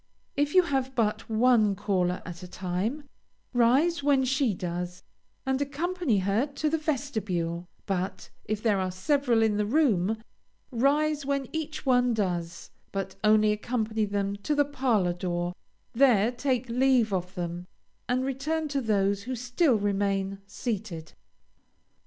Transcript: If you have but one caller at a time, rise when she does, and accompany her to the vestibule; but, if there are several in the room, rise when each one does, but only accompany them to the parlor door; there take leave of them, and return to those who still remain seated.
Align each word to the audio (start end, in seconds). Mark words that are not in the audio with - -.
If 0.35 0.55
you 0.55 0.63
have 0.63 0.95
but 0.95 1.29
one 1.29 1.75
caller 1.75 2.23
at 2.25 2.41
a 2.41 2.47
time, 2.47 3.03
rise 3.53 4.01
when 4.01 4.25
she 4.25 4.51
does, 4.55 5.03
and 5.45 5.61
accompany 5.61 6.17
her 6.17 6.47
to 6.47 6.71
the 6.71 6.79
vestibule; 6.79 7.67
but, 7.85 8.31
if 8.45 8.63
there 8.63 8.79
are 8.79 8.89
several 8.89 9.43
in 9.43 9.57
the 9.57 9.65
room, 9.67 10.17
rise 10.71 11.23
when 11.23 11.47
each 11.53 11.85
one 11.85 12.15
does, 12.15 12.71
but 12.91 13.13
only 13.23 13.51
accompany 13.51 14.05
them 14.05 14.37
to 14.37 14.55
the 14.55 14.65
parlor 14.65 15.13
door; 15.13 15.53
there 15.93 16.31
take 16.31 16.67
leave 16.67 17.13
of 17.13 17.35
them, 17.35 17.67
and 18.09 18.25
return 18.25 18.67
to 18.69 18.81
those 18.81 19.21
who 19.25 19.35
still 19.35 19.75
remain 19.75 20.39
seated. 20.47 21.13